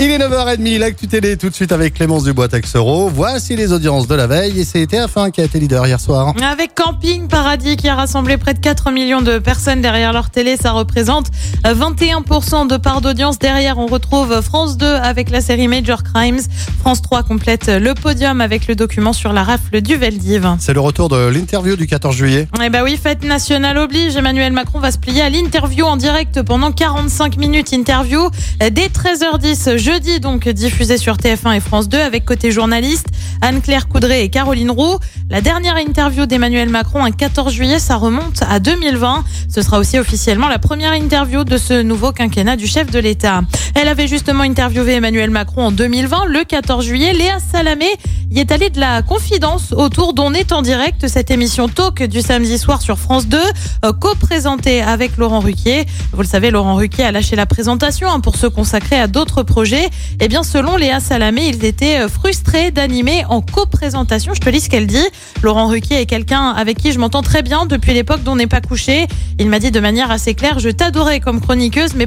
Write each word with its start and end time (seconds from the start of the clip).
Il 0.00 0.10
est 0.10 0.18
9h30, 0.18 0.78
l'actu 0.78 1.06
télé 1.06 1.36
tout 1.36 1.48
de 1.48 1.54
suite 1.54 1.70
avec 1.70 1.94
Clémence 1.94 2.24
Dubois 2.24 2.48
Texero. 2.48 3.08
Voici 3.08 3.54
les 3.54 3.72
audiences 3.72 4.08
de 4.08 4.14
la 4.14 4.26
veille 4.26 4.58
et 4.58 4.64
c'est 4.64 4.84
TF1 4.84 5.30
qui 5.30 5.40
a 5.40 5.44
été 5.44 5.60
leader 5.60 5.86
hier 5.86 6.00
soir. 6.00 6.34
Avec 6.42 6.74
Camping 6.74 7.28
Paradis 7.28 7.76
qui 7.76 7.88
a 7.88 7.94
rassemblé 7.94 8.36
près 8.36 8.54
de 8.54 8.58
4 8.58 8.90
millions 8.90 9.22
de 9.22 9.38
personnes 9.38 9.80
derrière 9.80 10.12
leur 10.12 10.30
télé, 10.30 10.56
ça 10.56 10.72
représente 10.72 11.26
21% 11.64 12.66
de 12.66 12.76
part 12.78 13.00
d'audience. 13.00 13.38
Derrière, 13.38 13.78
on 13.78 13.86
retrouve 13.86 14.40
France 14.40 14.76
2 14.76 14.86
avec 14.86 15.30
la 15.30 15.40
série 15.40 15.68
Major 15.68 16.02
Crimes. 16.02 16.40
France 16.80 17.02
3 17.02 17.22
complète 17.22 17.68
le 17.68 17.94
podium 17.94 18.40
avec 18.40 18.66
le 18.66 18.74
document 18.74 19.12
sur 19.12 19.32
la 19.32 19.44
rafle 19.44 19.82
du 19.82 19.96
Veldiv. 19.96 20.56
C'est 20.58 20.74
le 20.74 20.80
retour 20.80 21.10
de 21.10 21.28
l'interview 21.28 21.76
du 21.76 21.86
14 21.86 22.16
juillet. 22.16 22.48
Eh 22.64 22.70
bah 22.70 22.82
oui, 22.82 22.98
fête 23.00 23.24
nationale 23.24 23.78
oblige. 23.78 24.16
Emmanuel 24.16 24.52
Macron 24.52 24.80
va 24.80 24.90
se 24.90 24.98
plier 24.98 25.22
à 25.22 25.28
l'interview 25.28 25.84
en 25.84 25.96
direct 25.96 26.42
pendant 26.42 26.72
45 26.72 27.36
minutes. 27.36 27.72
Interview 27.72 28.30
dès 28.58 28.88
13h10 28.88 29.76
jeudi, 29.82 30.20
donc 30.20 30.48
diffusée 30.48 30.96
sur 30.96 31.16
TF1 31.16 31.56
et 31.56 31.60
France 31.60 31.88
2 31.88 31.98
avec 31.98 32.24
côté 32.24 32.52
journaliste 32.52 33.06
Anne-Claire 33.40 33.88
Coudray 33.88 34.22
et 34.22 34.28
Caroline 34.28 34.70
Roux. 34.70 34.98
La 35.30 35.40
dernière 35.40 35.78
interview 35.78 36.26
d'Emmanuel 36.26 36.68
Macron 36.68 37.04
un 37.04 37.10
14 37.10 37.52
juillet, 37.52 37.78
ça 37.78 37.96
remonte 37.96 38.42
à 38.48 38.60
2020. 38.60 39.24
Ce 39.48 39.62
sera 39.62 39.78
aussi 39.78 39.98
officiellement 39.98 40.48
la 40.48 40.58
première 40.58 40.92
interview 40.92 41.44
de 41.44 41.56
ce 41.56 41.82
nouveau 41.82 42.12
quinquennat 42.12 42.56
du 42.56 42.66
chef 42.66 42.90
de 42.90 42.98
l'État. 42.98 43.42
Elle 43.74 43.88
avait 43.88 44.08
justement 44.08 44.44
interviewé 44.44 44.94
Emmanuel 44.94 45.30
Macron 45.30 45.66
en 45.66 45.72
2020, 45.72 46.26
le 46.26 46.44
14 46.44 46.84
juillet. 46.84 47.12
Léa 47.12 47.38
Salamé 47.38 47.86
y 48.30 48.40
est 48.40 48.50
allée 48.50 48.70
de 48.70 48.80
la 48.80 49.02
confidence 49.02 49.72
autour 49.72 50.14
d'On 50.14 50.32
est 50.32 50.52
en 50.52 50.62
direct, 50.62 51.06
cette 51.06 51.30
émission 51.30 51.68
talk 51.68 52.02
du 52.02 52.22
samedi 52.22 52.58
soir 52.58 52.80
sur 52.80 52.98
France 52.98 53.26
2, 53.26 53.38
euh, 53.84 53.92
co-présentée 53.92 54.80
avec 54.80 55.18
Laurent 55.18 55.40
Ruquier. 55.40 55.84
Vous 56.12 56.22
le 56.22 56.26
savez, 56.26 56.50
Laurent 56.50 56.76
Ruquier 56.76 57.04
a 57.04 57.12
lâché 57.12 57.36
la 57.36 57.44
présentation 57.44 58.08
hein, 58.10 58.20
pour 58.20 58.36
se 58.36 58.46
consacrer 58.46 58.98
à 58.98 59.06
d'autres 59.06 59.42
projets. 59.42 59.88
Eh 60.20 60.28
bien, 60.28 60.42
selon 60.42 60.76
Léa 60.76 61.00
Salamé, 61.00 61.46
ils 61.48 61.64
étaient 61.64 61.98
euh, 61.98 62.08
frustrés 62.08 62.70
d'animer 62.70 63.21
en 63.28 63.40
co-présentation. 63.40 64.34
Je 64.34 64.40
te 64.40 64.48
lis 64.48 64.60
ce 64.60 64.70
qu'elle 64.70 64.86
dit. 64.86 65.04
Laurent 65.42 65.66
Ruquier 65.68 66.00
est 66.00 66.06
quelqu'un 66.06 66.50
avec 66.50 66.78
qui 66.78 66.92
je 66.92 66.98
m'entends 66.98 67.22
très 67.22 67.42
bien 67.42 67.66
depuis 67.66 67.92
l'époque 67.94 68.22
dont 68.22 68.32
on 68.32 68.36
n'est 68.36 68.46
pas 68.46 68.60
couché. 68.60 69.06
Il 69.38 69.48
m'a 69.48 69.58
dit 69.58 69.70
de 69.70 69.80
manière 69.80 70.10
assez 70.10 70.34
claire, 70.34 70.58
je 70.58 70.68
t'adorais 70.68 71.20
comme 71.20 71.40
chroniqueuse, 71.40 71.94
mais 71.94 72.06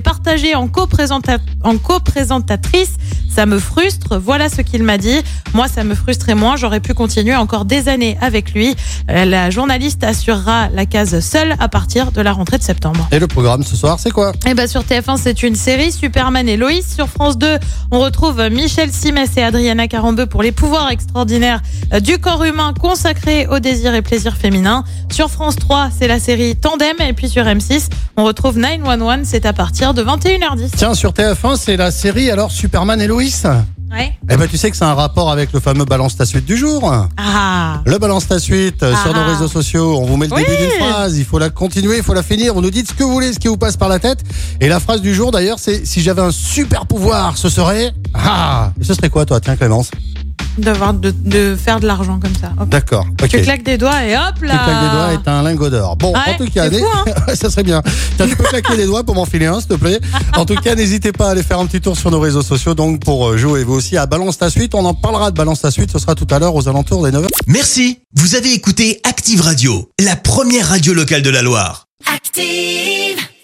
co-présenta- 0.67 1.39
en 1.63 1.77
co-présentatrice, 1.77 2.93
ça 3.35 3.45
me 3.45 3.59
frustre. 3.59 4.17
Voilà 4.17 4.47
ce 4.49 4.61
qu'il 4.61 4.83
m'a 4.83 4.97
dit. 4.97 5.17
Moi, 5.53 5.67
ça 5.67 5.83
me 5.83 5.93
frustrait 5.93 6.35
moins. 6.35 6.55
J'aurais 6.55 6.79
pu 6.79 6.93
continuer 6.93 7.35
encore 7.35 7.65
des 7.65 7.89
années 7.89 8.17
avec 8.21 8.53
lui. 8.53 8.75
Euh, 9.09 9.25
La 9.25 9.49
journaliste 9.49 10.03
assurera 10.03 10.69
la 10.73 10.85
case 10.85 11.19
seule 11.19 11.55
à 11.59 11.67
partir 11.67 12.11
de 12.11 12.21
la 12.21 12.31
rentrée 12.31 12.57
de 12.57 12.63
septembre. 12.63 13.07
Et 13.11 13.19
le 13.19 13.27
programme 13.27 13.63
ce 13.63 13.75
soir, 13.75 13.99
c'est 13.99 14.11
quoi? 14.11 14.31
Eh 14.47 14.53
ben 14.53 14.67
sur 14.67 14.83
TF1, 14.83 15.17
c'est 15.17 15.43
une 15.43 15.55
série 15.55 15.91
Superman 15.91 16.47
et 16.47 16.55
Loïs. 16.57 16.95
Sur 16.95 17.09
France 17.09 17.37
2, 17.37 17.57
on 17.91 17.99
retrouve 17.99 18.41
Michel 18.49 18.91
Simès 18.91 19.29
et 19.37 19.43
Adriana 19.43 19.87
Carambeu 19.87 20.25
pour 20.27 20.41
les 20.41 20.51
pouvoirs 20.51 20.89
extraordinaires 20.89 21.61
du 22.01 22.17
corps 22.19 22.43
humain 22.43 22.73
consacrés 22.79 23.47
au 23.47 23.59
désir 23.59 23.93
et 23.95 24.01
plaisir 24.01 24.37
féminin. 24.37 24.83
Sur 25.11 25.29
France 25.29 25.55
3, 25.57 25.89
c'est 25.97 26.07
la 26.07 26.19
série 26.19 26.55
Tandem 26.55 26.95
et 27.05 27.13
puis 27.13 27.27
sur 27.29 27.43
M6, 27.43 27.89
on 28.17 28.23
retrouve 28.23 28.57
911, 28.57 29.19
c'est 29.23 29.45
à 29.45 29.53
partir 29.53 29.93
de 29.93 30.03
21h10. 30.03 30.69
Tiens, 30.77 30.93
sur 30.93 31.11
TF1, 31.11 31.57
c'est 31.57 31.77
la 31.77 31.91
série 31.91 32.31
alors 32.31 32.51
Superman 32.51 33.01
et 33.01 33.07
Loïs. 33.07 33.24
Ouais. 33.91 34.11
Eh 34.29 34.35
ben, 34.35 34.47
tu 34.47 34.57
sais 34.57 34.69
que 34.71 34.75
c'est 34.75 34.83
un 34.83 34.93
rapport 34.95 35.31
avec 35.31 35.53
le 35.53 35.59
fameux 35.59 35.85
balance 35.85 36.17
ta 36.17 36.25
suite 36.25 36.45
du 36.45 36.57
jour. 36.57 36.91
Ah. 37.17 37.81
Le 37.85 37.97
balance 37.97 38.27
ta 38.27 38.39
suite 38.39 38.81
euh, 38.83 38.93
sur 38.95 39.11
Ah. 39.15 39.19
nos 39.19 39.25
réseaux 39.31 39.47
sociaux. 39.47 39.97
On 40.01 40.05
vous 40.05 40.17
met 40.17 40.27
le 40.27 40.33
Oui. 40.33 40.43
début 40.43 40.57
d'une 40.57 40.79
phrase. 40.89 41.17
Il 41.17 41.23
faut 41.23 41.37
la 41.39 41.49
continuer, 41.49 41.97
il 41.97 42.03
faut 42.03 42.13
la 42.15 42.23
finir. 42.23 42.53
Vous 42.55 42.61
nous 42.61 42.71
dites 42.71 42.89
ce 42.89 42.93
que 42.93 43.03
vous 43.03 43.11
voulez, 43.13 43.31
ce 43.31 43.39
qui 43.39 43.47
vous 43.47 43.57
passe 43.57 43.77
par 43.77 43.87
la 43.87 43.99
tête. 43.99 44.19
Et 44.59 44.67
la 44.67 44.79
phrase 44.79 45.01
du 45.01 45.13
jour 45.13 45.31
d'ailleurs, 45.31 45.59
c'est 45.59 45.85
si 45.85 46.01
j'avais 46.01 46.21
un 46.23 46.31
super 46.31 46.87
pouvoir, 46.87 47.37
ce 47.37 47.47
serait. 47.47 47.93
Ah 48.13 48.71
Et 48.81 48.83
ce 48.83 48.93
serait 48.95 49.09
quoi 49.09 49.25
toi, 49.25 49.39
tiens 49.39 49.55
Clémence? 49.55 49.91
D'avoir 50.57 50.93
de, 50.93 51.11
de 51.11 51.55
faire 51.55 51.79
de 51.79 51.87
l'argent 51.87 52.19
comme 52.19 52.35
ça. 52.39 52.51
Hop. 52.59 52.69
D'accord. 52.69 53.05
Tu 53.29 53.41
claques 53.41 53.63
des 53.63 53.77
doigts 53.77 54.03
et 54.05 54.15
hop 54.15 54.41
là. 54.41 54.57
Tu 54.57 54.63
claques 54.63 54.83
des 54.83 54.89
doigts 54.89 55.13
et 55.13 55.17
t'as 55.23 55.33
un 55.33 55.43
lingot 55.43 55.69
d'or. 55.69 55.97
Bon, 55.97 56.13
Ouais, 56.13 56.33
en 56.33 56.37
tout 56.37 56.49
cas, 56.51 56.69
c'est 56.69 56.79
fou, 56.79 56.85
hein. 56.95 57.05
ça 57.35 57.49
serait 57.49 57.63
bien. 57.63 57.81
Tiens, 58.15 58.27
tu 58.27 58.35
peux 58.35 58.43
claquer 58.45 58.77
des 58.77 58.85
doigts 58.85 59.03
pour 59.03 59.15
m'en 59.15 59.25
filer 59.25 59.47
un, 59.47 59.59
s'il 59.59 59.69
te 59.69 59.73
plaît. 59.75 59.99
En 60.37 60.45
tout 60.45 60.55
cas, 60.55 60.75
n'hésitez 60.75 61.11
pas 61.11 61.27
à 61.27 61.31
aller 61.31 61.43
faire 61.43 61.59
un 61.59 61.65
petit 61.65 61.81
tour 61.81 61.97
sur 61.97 62.09
nos 62.11 62.19
réseaux 62.19 62.41
sociaux, 62.41 62.73
donc 62.73 63.01
pour 63.03 63.27
euh, 63.29 63.37
jouer 63.37 63.63
vous 63.65 63.73
aussi 63.73 63.97
à 63.97 64.05
Balance 64.05 64.37
ta 64.37 64.49
suite. 64.49 64.75
On 64.75 64.85
en 64.85 64.93
parlera 64.93 65.31
de 65.31 65.35
Balance 65.35 65.61
ta 65.61 65.71
suite. 65.71 65.91
Ce 65.91 65.99
sera 65.99 66.15
tout 66.15 66.27
à 66.31 66.39
l'heure 66.39 66.55
aux 66.55 66.67
alentours 66.69 67.03
des 67.03 67.11
9h. 67.11 67.27
Merci, 67.47 67.99
vous 68.15 68.35
avez 68.35 68.53
écouté 68.53 69.01
Active 69.03 69.41
Radio, 69.41 69.89
la 69.99 70.15
première 70.15 70.69
radio 70.69 70.93
locale 70.93 71.21
de 71.21 71.29
la 71.29 71.41
Loire. 71.41 71.87
Active. 72.13 73.25